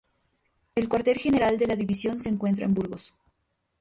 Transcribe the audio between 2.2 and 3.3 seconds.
encuentra en Burgos.